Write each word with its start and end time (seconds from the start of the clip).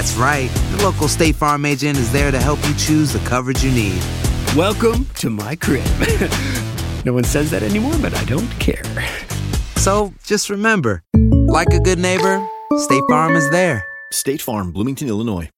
That's 0.00 0.16
right. 0.16 0.48
The 0.78 0.82
local 0.82 1.08
State 1.08 1.36
Farm 1.36 1.66
agent 1.66 1.98
is 1.98 2.10
there 2.10 2.30
to 2.30 2.38
help 2.38 2.58
you 2.66 2.72
choose 2.76 3.12
the 3.12 3.18
coverage 3.28 3.62
you 3.62 3.70
need. 3.70 4.00
Welcome 4.56 5.04
to 5.16 5.28
my 5.28 5.56
crib. 5.56 5.84
no 7.04 7.12
one 7.12 7.24
says 7.24 7.50
that 7.50 7.62
anymore, 7.62 7.92
but 8.00 8.14
I 8.14 8.24
don't 8.24 8.48
care. 8.58 8.82
So 9.76 10.14
just 10.24 10.48
remember, 10.48 11.02
like 11.52 11.74
a 11.74 11.80
good 11.80 11.98
neighbor, 11.98 12.42
State 12.78 13.02
Farm 13.10 13.36
is 13.36 13.50
there. 13.50 13.84
State 14.10 14.40
Farm, 14.40 14.72
Bloomington, 14.72 15.06
Illinois. 15.06 15.50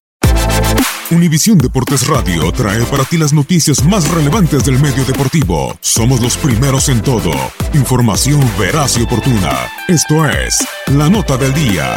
Univisión 1.12 1.58
Deportes 1.58 2.08
Radio 2.08 2.50
trae 2.50 2.82
para 2.86 3.04
ti 3.04 3.18
las 3.18 3.32
noticias 3.32 3.84
más 3.84 4.10
relevantes 4.10 4.64
del 4.64 4.80
medio 4.80 5.04
deportivo. 5.04 5.76
Somos 5.80 6.20
los 6.20 6.36
primeros 6.36 6.88
en 6.88 7.00
todo. 7.00 7.30
Información 7.74 8.40
veraz 8.58 8.98
y 8.98 9.02
oportuna. 9.02 9.70
Esto 9.86 10.26
es 10.26 10.66
La 10.88 11.08
Nota 11.08 11.36
del 11.36 11.54
Día. 11.54 11.96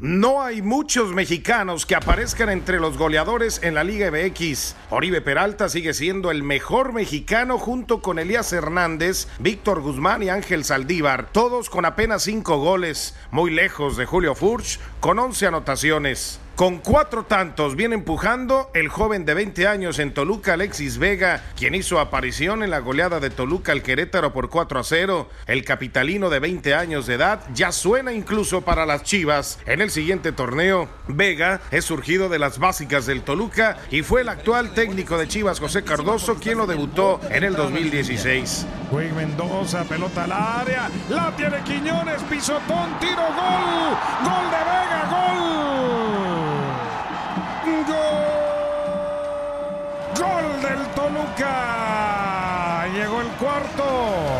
No 0.00 0.42
hay 0.42 0.62
muchos 0.62 1.12
mexicanos 1.12 1.84
que 1.84 1.96
aparezcan 1.96 2.50
entre 2.50 2.78
los 2.78 2.96
goleadores 2.96 3.60
en 3.64 3.74
la 3.74 3.82
Liga 3.82 4.12
MX. 4.12 4.76
Oribe 4.90 5.20
Peralta 5.20 5.68
sigue 5.68 5.92
siendo 5.92 6.30
el 6.30 6.44
mejor 6.44 6.92
mexicano 6.92 7.58
junto 7.58 8.00
con 8.00 8.20
Elías 8.20 8.52
Hernández, 8.52 9.26
Víctor 9.40 9.80
Guzmán 9.80 10.22
y 10.22 10.28
Ángel 10.28 10.62
Saldívar, 10.62 11.32
todos 11.32 11.68
con 11.68 11.84
apenas 11.84 12.22
cinco 12.22 12.58
goles, 12.58 13.16
muy 13.32 13.50
lejos 13.50 13.96
de 13.96 14.06
Julio 14.06 14.36
Furch, 14.36 14.78
con 15.00 15.18
11 15.18 15.48
anotaciones. 15.48 16.38
Con 16.58 16.78
cuatro 16.78 17.22
tantos 17.22 17.76
viene 17.76 17.94
empujando 17.94 18.68
el 18.74 18.88
joven 18.88 19.24
de 19.24 19.32
20 19.32 19.68
años 19.68 20.00
en 20.00 20.12
Toluca, 20.12 20.54
Alexis 20.54 20.98
Vega, 20.98 21.44
quien 21.56 21.76
hizo 21.76 22.00
aparición 22.00 22.64
en 22.64 22.70
la 22.70 22.80
goleada 22.80 23.20
de 23.20 23.30
Toluca 23.30 23.70
al 23.70 23.84
Querétaro 23.84 24.32
por 24.32 24.50
4 24.50 24.80
a 24.80 24.82
0. 24.82 25.28
El 25.46 25.64
capitalino 25.64 26.30
de 26.30 26.40
20 26.40 26.74
años 26.74 27.06
de 27.06 27.14
edad 27.14 27.42
ya 27.54 27.70
suena 27.70 28.12
incluso 28.12 28.62
para 28.62 28.86
las 28.86 29.04
Chivas. 29.04 29.60
En 29.66 29.80
el 29.80 29.92
siguiente 29.92 30.32
torneo, 30.32 30.88
Vega 31.06 31.60
es 31.70 31.84
surgido 31.84 32.28
de 32.28 32.40
las 32.40 32.58
básicas 32.58 33.06
del 33.06 33.22
Toluca 33.22 33.76
y 33.92 34.02
fue 34.02 34.22
el 34.22 34.28
actual 34.28 34.74
técnico 34.74 35.16
de 35.16 35.28
Chivas, 35.28 35.60
José 35.60 35.84
Cardoso, 35.84 36.40
quien 36.40 36.58
lo 36.58 36.66
debutó 36.66 37.20
en 37.30 37.44
el 37.44 37.54
2016. 37.54 38.66
Jueg 38.90 39.12
Mendoza, 39.12 39.84
pelota 39.84 40.24
al 40.24 40.32
área, 40.32 40.90
la 41.08 41.30
tiene 41.36 41.62
Quiñones, 41.62 42.20
pisotón, 42.24 42.98
tiro, 42.98 43.22
gol, 43.28 43.96
Llegó 53.76 54.37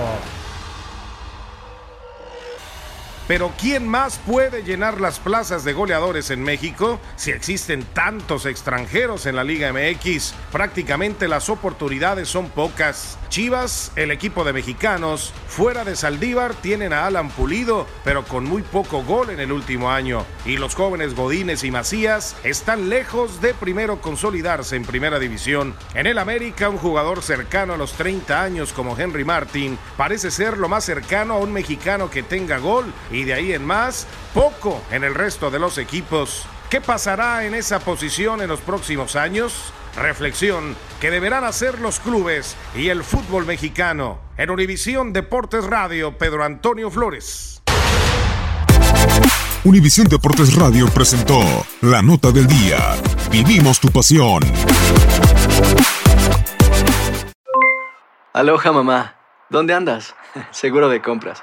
Pero 3.28 3.52
¿quién 3.60 3.86
más 3.86 4.18
puede 4.18 4.62
llenar 4.62 5.02
las 5.02 5.18
plazas 5.18 5.62
de 5.62 5.74
goleadores 5.74 6.30
en 6.30 6.42
México 6.42 6.98
si 7.16 7.30
existen 7.30 7.84
tantos 7.84 8.46
extranjeros 8.46 9.26
en 9.26 9.36
la 9.36 9.44
Liga 9.44 9.70
MX? 9.70 10.32
Prácticamente 10.50 11.28
las 11.28 11.50
oportunidades 11.50 12.26
son 12.26 12.48
pocas. 12.48 13.18
Chivas, 13.28 13.92
el 13.96 14.10
equipo 14.10 14.44
de 14.44 14.54
mexicanos, 14.54 15.34
fuera 15.46 15.84
de 15.84 15.94
Saldívar 15.94 16.54
tienen 16.54 16.94
a 16.94 17.06
Alan 17.06 17.28
Pulido, 17.28 17.86
pero 18.02 18.24
con 18.24 18.44
muy 18.44 18.62
poco 18.62 19.04
gol 19.04 19.28
en 19.28 19.40
el 19.40 19.52
último 19.52 19.90
año. 19.90 20.24
Y 20.46 20.56
los 20.56 20.74
jóvenes 20.74 21.14
Godínez 21.14 21.62
y 21.64 21.70
Macías 21.70 22.34
están 22.42 22.88
lejos 22.88 23.42
de 23.42 23.52
primero 23.52 24.00
consolidarse 24.00 24.76
en 24.76 24.86
primera 24.86 25.18
división. 25.18 25.74
En 25.92 26.06
el 26.06 26.16
América, 26.16 26.70
un 26.70 26.78
jugador 26.78 27.22
cercano 27.22 27.74
a 27.74 27.76
los 27.76 27.92
30 27.92 28.42
años 28.42 28.72
como 28.72 28.98
Henry 28.98 29.26
Martin 29.26 29.78
parece 29.98 30.30
ser 30.30 30.56
lo 30.56 30.70
más 30.70 30.84
cercano 30.84 31.34
a 31.34 31.38
un 31.38 31.52
mexicano 31.52 32.08
que 32.08 32.22
tenga 32.22 32.56
gol 32.56 32.90
y 33.18 33.24
de 33.24 33.34
ahí 33.34 33.52
en 33.52 33.64
más, 33.64 34.06
poco 34.32 34.80
en 34.92 35.02
el 35.02 35.12
resto 35.12 35.50
de 35.50 35.58
los 35.58 35.76
equipos. 35.76 36.46
¿Qué 36.70 36.80
pasará 36.80 37.44
en 37.46 37.54
esa 37.54 37.80
posición 37.80 38.40
en 38.40 38.48
los 38.48 38.60
próximos 38.60 39.16
años? 39.16 39.72
Reflexión 39.96 40.76
que 41.00 41.10
deberán 41.10 41.42
hacer 41.42 41.80
los 41.80 41.98
clubes 41.98 42.56
y 42.76 42.90
el 42.90 43.02
fútbol 43.02 43.44
mexicano. 43.44 44.20
En 44.36 44.50
Univisión 44.50 45.12
Deportes 45.12 45.64
Radio, 45.64 46.16
Pedro 46.16 46.44
Antonio 46.44 46.92
Flores. 46.92 47.60
Univisión 49.64 50.06
Deportes 50.06 50.54
Radio 50.54 50.86
presentó 50.86 51.40
La 51.80 52.02
Nota 52.02 52.30
del 52.30 52.46
Día. 52.46 52.78
Vivimos 53.32 53.80
tu 53.80 53.88
pasión. 53.88 54.44
Aloha 58.32 58.70
mamá. 58.70 59.16
¿Dónde 59.50 59.74
andas? 59.74 60.14
Seguro 60.52 60.88
de 60.88 61.02
compras. 61.02 61.42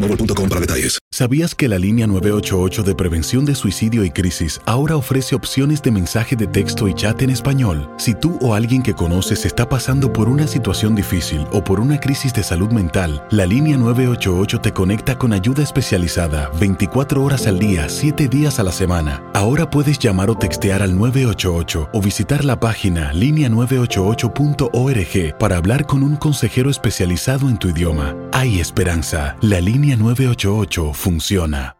para 0.00 0.60
detalles. 0.60 0.98
¿Sabías 1.12 1.54
que 1.54 1.68
la 1.68 1.78
línea 1.78 2.06
988 2.06 2.82
de 2.82 2.94
prevención 2.94 3.44
de 3.44 3.54
suicidio 3.54 4.04
y 4.04 4.10
crisis 4.10 4.60
ahora 4.64 4.96
ofrece 4.96 5.34
opciones 5.34 5.82
de 5.82 5.90
mensaje 5.90 6.36
de 6.36 6.46
texto 6.46 6.88
y 6.88 6.94
chat 6.94 7.20
en 7.22 7.30
español? 7.30 7.90
Si 7.98 8.14
tú 8.14 8.38
o 8.40 8.54
alguien 8.54 8.82
que 8.82 8.94
conoces 8.94 9.44
está 9.44 9.68
pasando 9.68 10.12
por 10.12 10.28
una 10.28 10.46
situación 10.46 10.94
difícil 10.94 11.46
o 11.52 11.62
por 11.62 11.80
una 11.80 12.00
crisis 12.00 12.32
de 12.32 12.42
salud 12.42 12.70
mental, 12.70 13.26
la 13.30 13.44
línea 13.44 13.76
988 13.76 14.60
te 14.60 14.72
conecta 14.72 15.18
con 15.18 15.32
ayuda 15.32 15.62
especializada 15.62 16.50
24 16.58 17.22
horas 17.22 17.46
al 17.46 17.58
día, 17.58 17.88
7 17.88 18.28
días 18.28 18.58
a 18.58 18.64
la 18.64 18.72
semana. 18.72 19.22
Ahora 19.40 19.70
puedes 19.70 19.98
llamar 19.98 20.28
o 20.28 20.36
textear 20.36 20.82
al 20.82 20.98
988 20.98 21.88
o 21.94 22.02
visitar 22.02 22.44
la 22.44 22.60
página 22.60 23.10
línea988.org 23.14 25.38
para 25.38 25.56
hablar 25.56 25.86
con 25.86 26.02
un 26.02 26.16
consejero 26.16 26.68
especializado 26.68 27.48
en 27.48 27.56
tu 27.56 27.70
idioma. 27.70 28.14
Hay 28.32 28.60
esperanza. 28.60 29.38
La 29.40 29.62
línea 29.62 29.96
988 29.96 30.92
funciona. 30.92 31.79